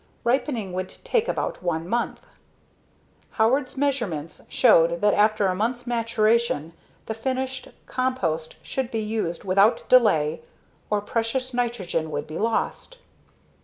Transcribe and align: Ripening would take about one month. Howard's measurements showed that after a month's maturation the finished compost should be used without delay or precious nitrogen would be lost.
Ripening 0.23 0.73
would 0.73 0.89
take 0.89 1.27
about 1.27 1.61
one 1.61 1.87
month. 1.87 2.25
Howard's 3.33 3.77
measurements 3.77 4.41
showed 4.49 4.99
that 4.99 5.13
after 5.13 5.45
a 5.45 5.53
month's 5.53 5.85
maturation 5.85 6.73
the 7.05 7.13
finished 7.13 7.67
compost 7.85 8.55
should 8.65 8.89
be 8.89 8.99
used 9.03 9.43
without 9.43 9.87
delay 9.89 10.41
or 10.89 11.01
precious 11.01 11.53
nitrogen 11.53 12.09
would 12.09 12.25
be 12.25 12.39
lost. 12.39 12.97